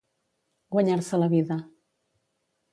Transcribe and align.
Guanyar-se 0.77 1.21
la 1.25 1.29
vida. 1.37 1.61